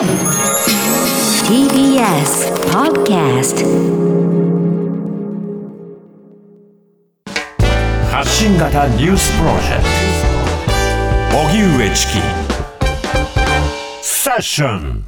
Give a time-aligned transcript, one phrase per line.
[0.00, 0.08] TBS
[2.72, 3.60] Podcast
[8.10, 9.84] 発信型ニュースプロジェク
[11.30, 11.36] ト。
[11.36, 12.12] 荻上チキ。
[14.00, 15.06] セッション。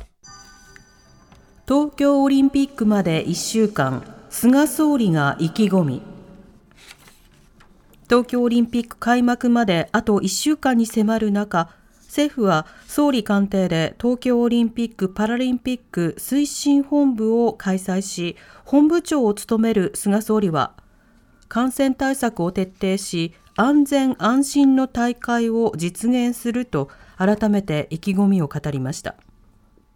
[1.66, 4.04] 東京オリンピックまで1週間。
[4.28, 6.02] 菅総理が意気込み。
[8.10, 11.70] 東京オリンピック開幕まであと1週間に迫る中
[12.12, 20.74] 政府は総理官邸で東京オリンピック・パラリンピック推進本部を開催し本部長を務める菅総理は
[21.48, 29.14] 感染対策を徹底し安全安心の大会を実現すると改めて意気込みを語りました。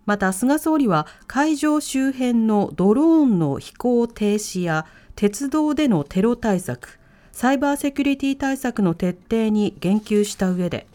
[0.07, 6.99] また菅総理は会場周辺のドローンの飛行停止や鉄道でのテロ対策
[7.33, 10.87] サイバーセキュリティ対策の徹底に言及した上で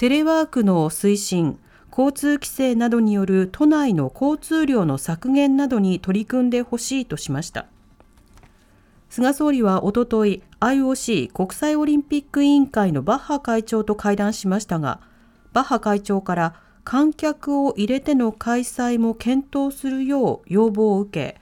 [0.00, 1.58] テレワークの推進
[1.90, 7.66] 交通規制などによる都内の交通量の削減などに取り組んでほしいとしました。
[9.10, 15.02] 菅総理はおととい IOC 国際オリンピック委員会のバッハ会長と会談しましたが
[15.52, 21.40] バッハ会長から観客を入れての開催も検討するよう要望を受け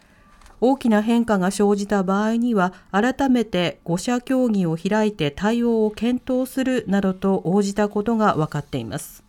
[0.61, 9.23] 大きな変化が生じた場合には改めて5者協議を開いて対応を検討するなどと応じたことが分かっています。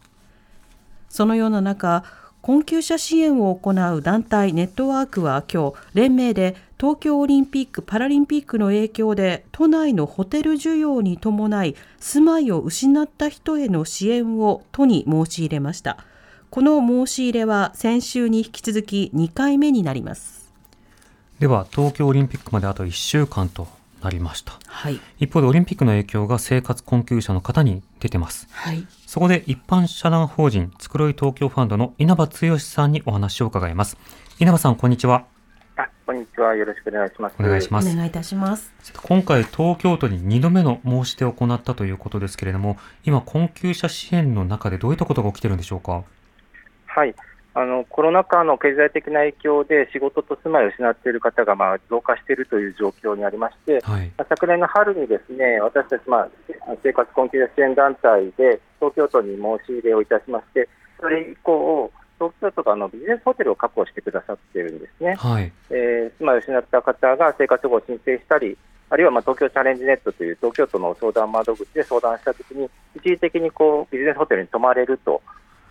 [1.09, 2.03] そのような中
[2.41, 15.97] 困窮者支援を行う団体ネットワークは今日連名で東京オリンピック・パラリンピックの影響で都内のホテル需要に伴い住まいを失った人への支援を都に申し入れました。
[16.49, 20.38] この申し入れは先週に引き続き2回目になります。
[21.39, 23.69] では東京オリンピックまであと1週間と
[24.03, 24.59] なりました。
[24.67, 24.99] はい。
[25.19, 28.49] 一方でオリンピックの影響が生活困窮者の方に出てます。
[28.51, 28.85] はい。
[29.07, 33.97] そこで一般社団法人つくろい東京ファンドの稲葉剛さんにお話を伺います。
[34.37, 35.25] 稲葉さんこんにちは。
[35.77, 36.55] あ、こんにちは。
[36.55, 37.35] よろしくお願いします。
[37.39, 37.89] お願いします。
[37.89, 38.73] お願いいたします。
[39.01, 46.03] 今回東京都に2度目の申し出を行ったということですけれども今困窮者支援の中でどういったことが起きてるんでしょうか？
[46.87, 47.15] はい。
[47.59, 56.29] あのコロナ禍の経済的な影響で仕事と住まいを失っている方がまあ増加しているという状況にありまして、はいまあ昨年の春にですね私たち、まあ、
[56.81, 60.69] 生活困窮者支援団体で東京都に申し入れをいたしまして、
[61.01, 65.15] それ以降、東京都があのビジネスホテルを確保してくださっているんですね。
[65.15, 68.57] はいえー住まいを失った方が生活保護を申請したり、
[68.89, 75.21] あるいはまあ東京チャレンジネットという東京都の相談窓口で相談したときに、一時的にこうビジネスホテルに泊まれると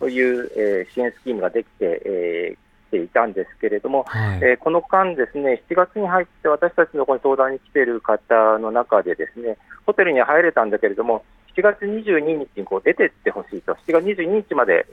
[0.07, 4.39] いう、えー支援スキームができて、えーきていたんですけれども、はい。
[4.43, 11.25] えーこの間、ですね7月に入って私たちのところに相談に来ている方の中で、ですねホテルには入れたんだけれども、
[11.57, 14.87] 7月22日にこう出てってほしいと、7月22日まで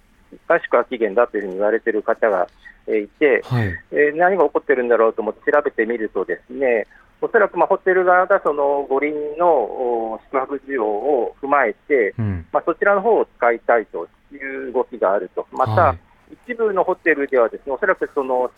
[0.48, 2.48] が宿泊期限だというふうに言われている方が
[2.88, 3.68] えーいて、はい。
[3.92, 6.88] えー何が起こってるんだろうと思って調べてみると、ですね
[7.22, 12.46] おそらくまあホテル側がその五輪のお宿泊需要を踏まえて、うん。
[12.52, 16.00] まあ、そちらの方を使いたいという動きがあると、また、はい。
[16.48, 18.50] 一部のホテルでは、ですねおそらくその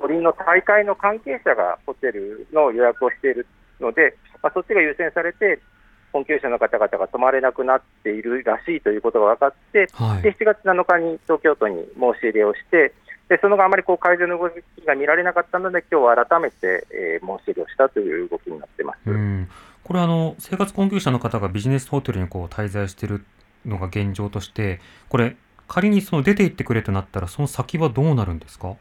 [0.00, 3.46] 五輪の大会の関係者がホテルの予約をしている
[3.80, 5.60] ので、まあ、そっちが優先されて、
[6.12, 10.22] 困窮者の方々が泊まれなくなっているらしいということが分かって、はい。
[10.22, 12.94] で7月7日に東京都に申し入れをして、
[13.28, 14.54] でその後、あまりこう改善の動き
[14.84, 18.98] が見られなかったので、今日改めて、えー申し入れをしたという動きになってます。
[19.06, 19.48] うん、
[19.84, 23.24] これあの生活困窮者の方がビジネスホテルにこう滞在している
[23.66, 25.36] のが現状としてこれ
[25.68, 28.76] 仮にその出て行ってくれとなったらその先はどうなるんですか？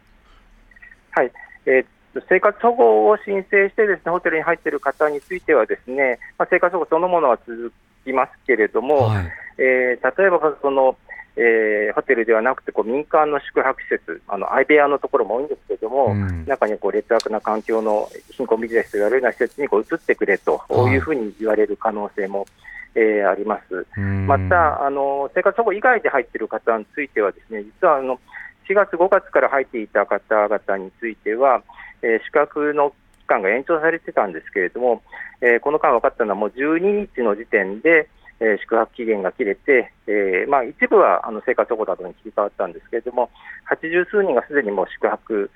[1.12, 1.32] はい。
[1.66, 1.86] えー
[2.28, 7.72] 生活保護を申請してですねホテルに入っている方についてはですね、まあ、生活保護そのものは続
[8.04, 9.32] きますけれども、はい。
[9.60, 10.98] えー例えばその、
[11.36, 16.46] えーホテルではなくてこう民間の宿泊施設、あの相部屋のところも多いんですけれども、うん。
[16.48, 22.48] 中にはこう劣悪な環境の貧困ビジネスと言われるような施設にこう移ってくれとはいいうふうに言われる可能性も、
[22.96, 23.86] えーあります。
[23.98, 28.20] うんまたあの生活保護以外で入っている方については、ですね実はあの
[28.68, 31.64] 4月、5月から入っていた方々については、
[32.02, 35.02] えー宿泊の期間が延長されてたんですけれども、
[35.42, 38.10] えーこの間分かったのは、もう12日の時点で、
[38.40, 43.30] えー宿泊期限が切れて、えーまあ、一部はあの生活保護などに切り替わったんですけれども、
[43.70, 45.52] 80数人がすでにもう宿泊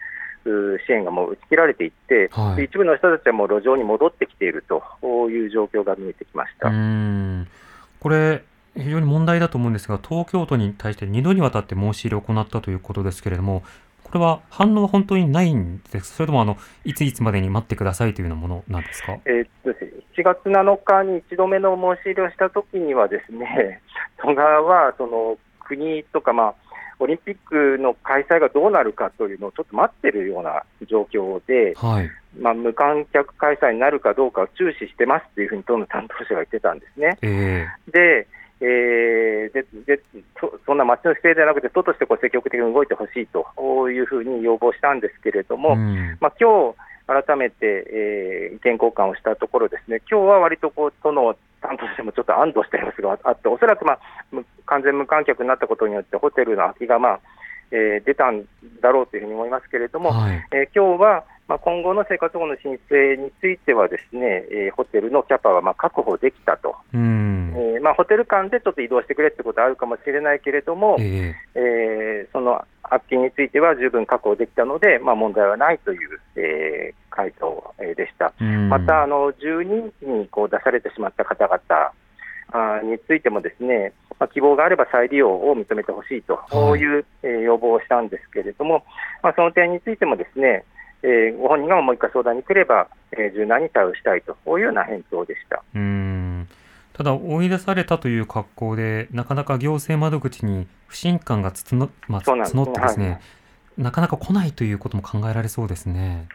[0.86, 2.56] 支援がもう打ち切られていって、はい。
[2.57, 4.84] で一部の人たちはもう路上に戻ってきていると
[5.30, 6.69] いう状況が見えてきました。
[6.69, 7.48] うん。
[8.00, 8.44] これ
[8.75, 13.63] 非常に問題だと思うんですが東京都に対して2度にわたって申し入れを行ったということですけれども
[14.04, 19.13] これは反応は本当にないんですそれともあのいついつまでに待ってくださいというようなものなんですか？
[19.25, 19.69] えーっと
[20.16, 23.81] 7月7日に1度目の申し入れをしたときには、ですね
[24.22, 26.56] 都側はその国とか、まあ、
[27.03, 32.09] オリンピックの開催がどうなるかというのをちょっと待ってるような状況で、はい。
[32.39, 37.17] まあ、無観客開催になるかどうかを注視してますっていうふうに党の担当者が言ってたんですね。
[37.21, 38.27] えで、
[38.61, 40.01] えーでで
[40.39, 43.45] そそんな街の姿勢ではなくて、党としてこう積極的に動いてほしいと
[43.89, 46.17] いうふうに要望したんですけれどえも、うん。
[46.21, 54.23] まあ今日改めて、えー意見交換をしたところ、ですね今日は割とこう都の担当者もちょっと安堵した様子があって、おそらく、まあ、む
[54.74, 57.20] 完全無観客になったことによって、ホテルの空きが、まあ
[57.72, 58.46] えー出たん
[58.81, 60.48] だろうというふうに思いますけれども、はい。
[60.52, 67.54] えー今日は、まあ、今後の生活保護の申請については、ですね、えーホテルのキャパはまあ確保できたと、うん。
[67.56, 78.34] えーまあ、ホテル間でちょっと移動してくれってことはあるかもしれないけれども、えええーその空きについては十分確保できたので、まあ、問題はないという、えー回答えーでした。
[78.40, 78.70] うん。
[78.70, 81.94] また、あの12日にこう出されてしまった方々
[82.84, 83.94] についても、ですね、
[84.24, 88.86] まあ、希望があれば再利用を認めてほしいとはいいう、えー要望をしたんですけれども、
[89.22, 90.64] まあ、その点についても、ですね、
[91.04, 95.62] えーご本人がもう一回相談に来れば、えー柔軟に対応したいとこういうような返答でした。
[95.75, 96.48] うん。
[96.94, 103.20] ただ、追い出されたという格好で、なかなか行政窓口に不信感がつつの、まあ、募ってですね、はい
[103.75, 106.28] なかなか来ないということも考えられそうですね。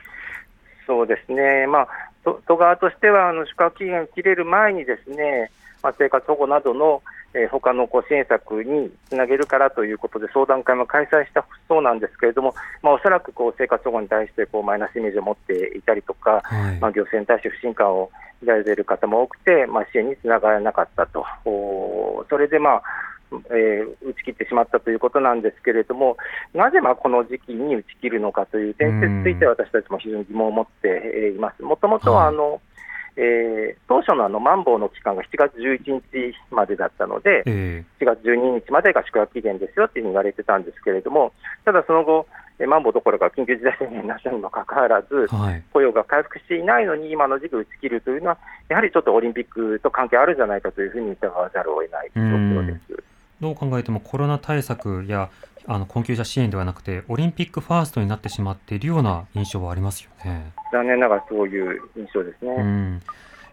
[0.89, 1.89] そうですね、まあ、
[2.25, 5.53] 都都側としてはあの宿泊期限切れる前にですね、
[5.85, 7.01] まあ、生活保護などの、
[7.35, 16.79] えー他のこう支援策につなげるからということで相談会も開催したそうなんですけれども、まあ、おそらくこう生活保護に対してこうマイナスイメージを持っていたりとか、はい。
[16.81, 18.11] まあ、行政に対して不信感を
[18.41, 22.83] 抱いている方も多くて、まあ、支援につながらなかったと、おそれで、まあ
[23.31, 26.17] えー打ち切ってしまったということなんですけれども、
[26.55, 31.63] なぜまあこの時期に打ち切るのかという点については、私たちも非常に疑問を持ってえーいます。
[31.63, 32.61] もともとはあの、
[33.19, 41.33] えー当初のあのマンボウの期間が7月11日までだったので、え7月12日までが宿泊期限ですよっていうふうに言われてたんですけれども、
[41.65, 42.27] ただその後、
[42.61, 45.63] えーマンボウどころか緊急事態宣言になったにもかかわらずえ、はい。
[45.73, 48.39] 雇用が回復していないのに、今の時期打ち切るというのは、
[48.69, 53.03] やはりちょっとオリンピックと関係あるんじゃないかというふうに疑わざるを得ない状況です。
[53.41, 55.31] どう考えてもコロナ対策や
[55.71, 60.53] あの困窮者支援ではなくて、オリンピックファーストになってしまっているような印象はありますよね。
[60.73, 62.51] 残念ながらそういう印象ですね。
[62.53, 63.03] うん、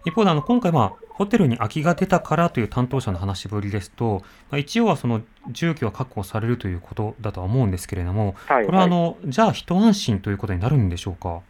[0.06, 5.22] 一方であの今回、まあ、ホテルに空きが出たからという担当者の話しぶりですと、まあ、一応はその
[5.52, 11.42] 住居は確保されるということだとは思うんですけれども、はいこれはあの、じゃあ一安心ということになるんでしょうか？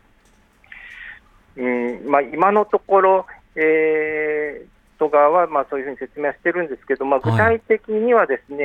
[1.57, 8.57] うんまあ、今のところ、えー都側はまあそういうふうに説明はしてるんですけど、まあ、具体的にはですね、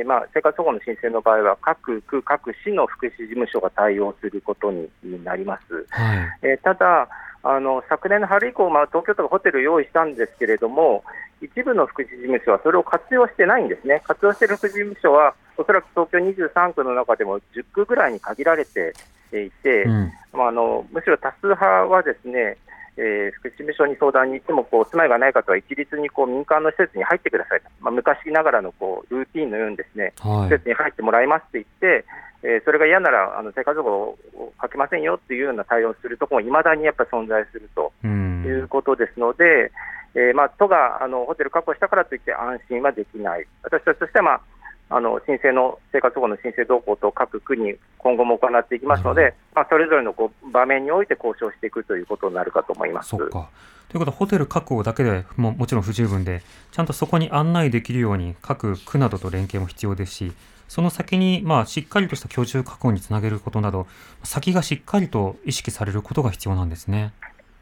[0.00, 4.88] えーまあ、生活保護の申請の場合は各区、各市の福祉事務所が対応することに
[5.24, 5.86] なります。
[5.90, 6.18] はい。
[6.42, 7.08] えーただ、
[7.42, 11.04] あの昨年の春以降、まあ、東京都がホテルを用意したんですけれども、
[11.40, 18.92] 一部の福祉事務所はそれを活用してないんですね、活用している福祉事務所は、おそらく東京23区の中でも10区ぐらいに限られて
[19.32, 20.12] いて、うん。
[20.32, 22.56] まあ、あのむしろ多数派はですね、
[22.98, 30.50] えー福祉事務所に相談に行ってもこう住まいがない方は一律にこう民間の施設に入ってくださいと、まあ、昔ながらのこうルーティンのようにですねはい。
[30.50, 32.04] 施設に入ってもらいますって言って、
[32.42, 38.44] えーそれが嫌ならあの生活保護をかけませんよっていうような対応をするところもいまだにやっぱり存在するとうん。
[38.46, 39.70] いうことですので、
[40.14, 44.40] えーまあ、都があのホテル確保したからといって安心はできない、私たちとしては、まあ、
[44.90, 53.10] あの申請の生活保護の申請動向と各区に今後も行っていきますので、まあ、それぞれのこう場面において交渉していくということになるかと思います。
[53.10, 53.50] そっか。
[53.88, 60.32] ということは、ホテル確保だけでももちろん不十分で、ちゃんとそこに案内できるように、各区などと連携も必要ですし、
[60.68, 63.86] その先に、まあ、しっかりとした居住確保につなげることなど、
[64.24, 67.12] 先がしっかりと意識されることが必要なんですね。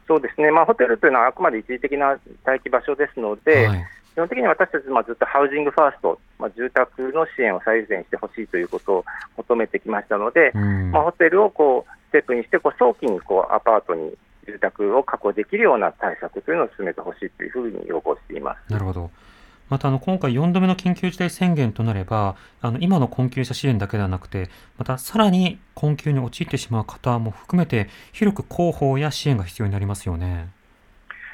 [0.07, 3.85] そうですね、まあ、ホテルというのはあくまで一時的な待機場所ですので、はい。
[4.17, 9.05] 基本的に私たち、まあ、ずっとハウジングファースト、まあ、住宅の支援を最優先してほしいということを
[9.37, 10.89] 求めてきましたので、うん。
[10.89, 14.11] まあ、ホテルをこうステップにしてこう早期にこうアパートに
[14.47, 18.73] 住宅を確保できるような対策というのを進めてほしいというふうに要望しています。
[18.73, 19.11] なるほど。
[19.69, 30.49] またあの今回4度目の緊急事態宣言となれば、あの今の困窮者支援だけではなくて、またさらに困窮に陥ってしまう方も含めて、広く広報や支援が必要になりますよね。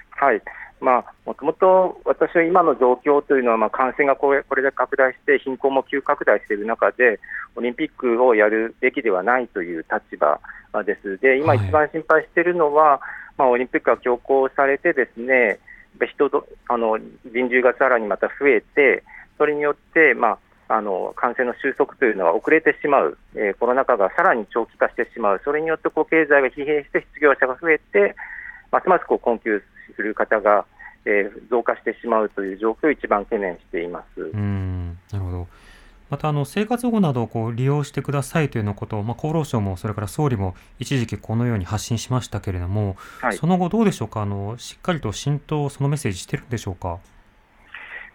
[0.09, 0.41] はい
[0.83, 7.21] まあ、もともと私は今の状況というのは、まあ、感染がこれこれで拡大して、貧困も急拡大している中で、
[7.55, 10.39] オリンピックをやるべきではないという立場
[10.83, 11.17] です。
[11.19, 11.57] で、今、はい。
[11.59, 12.99] 一番心配しているのは、
[13.37, 15.59] まあ、オリンピックが強行されて、ですね
[16.11, 16.97] 人どあの
[17.31, 19.03] 人流がさらにまた増えて、
[19.37, 20.37] それによって、ま
[20.67, 28.15] あ、あの感染の収束というのは遅れてしまう、えーコロナ禍がさらに長期化してしまう、それによってこう経済が疲弊して失業者が増えて、
[28.71, 29.61] ますますこう困窮
[29.95, 30.65] する方が、
[31.05, 34.21] えー増加してしまうという状況を一番懸念しています。
[34.21, 35.47] うん、なるほど。
[36.09, 44.21] またあの生活保護などをこう利用してくださいというようなことを、まあ、厚労省もそれから総理も一時期このように発信しましたけれども、はいその後どうでしょうか？
[44.21, 46.99] あのしっかりと浸透そのメッセージしてるんでしょうか？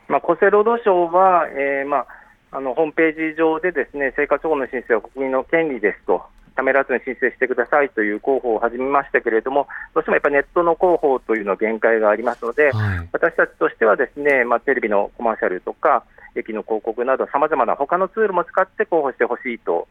[0.07, 2.07] まあ、厚生労働省は、えーまあ、
[2.53, 6.23] あのホームページ上でですね生活保護の申請は国民の権利ですと、
[6.59, 13.09] ためらわずに申請してくださいという広報を始めましたけれども、どうしてもやっぱりネットの広報というのは限界がありますので、はい。
[13.13, 16.03] 私たちとしてはですね、まあ、テレビのコマーシャルとか、
[16.35, 19.87] 駅の広告など、さまざまな他のツールも使って広報してほしいと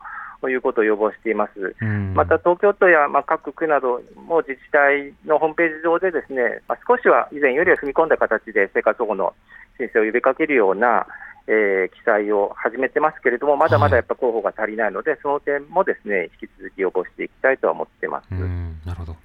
[0.49, 1.73] いうことを要望しています。
[1.81, 9.33] うんまた東京都やまあ各区なども自治体のホームページ上でですね、まあ、少しは以前よりは踏み込んだ形で生活保護の
[9.77, 11.07] 申請を呼びかけるような、
[11.47, 18.27] えー記載を始めてますけれども、まだまだやっぱ広報が足りないので、その点もですね引き続き要望していきたいとは思ってます。
[18.31, 19.15] うんなるほど。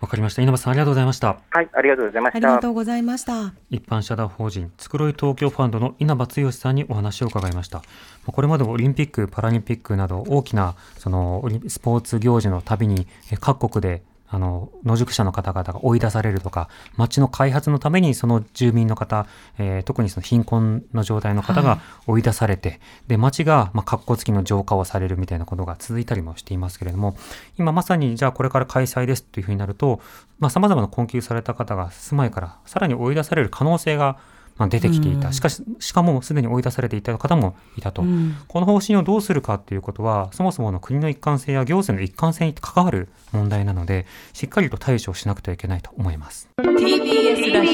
[0.00, 0.40] わかりました。
[0.40, 1.36] 稲葉さんありがとうございました。
[1.50, 2.50] はい、ありがとうございまありした。
[2.52, 3.52] がとうございました。
[3.68, 7.78] 一般社団法人つくろい東京ファンドの稲葉剛さんにお話を伺いました。
[7.78, 7.84] ま
[8.28, 19.26] あこれまでもオリンピック・パラリンピックなど大きなそのオリンスポーツ行事のたびにえ各国であの野宿者の方々が追い出されるとか町の開発のためにその住民の方、
[19.58, 27.16] えー特にその貧困の状態の方が追い出されて、で町がまあ格好付きの浄化をされるみたいなことが続いたりもしていますけれども
[27.58, 30.00] 今まさにじゃあこれから開催ですというふうになると
[30.48, 34.18] さまざ、まな困窮された方が住まいからさらに追い出される可能性が
[34.60, 35.32] まあ出てきていた、うん。
[35.32, 38.36] しかししかもすでに追い出されていた方もいたと、うん。
[38.46, 46.50] この方針をどうするかということはそもそもの国の一貫性や行政の一貫性に関わる問題なのでしっかりと対処しなくてはいけないと思います。
[46.58, 47.70] TBS ラジ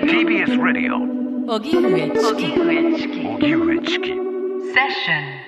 [0.00, 0.96] TBS Radio
[1.48, 4.18] オ荻上チキ荻上チキセッ
[4.90, 5.45] ション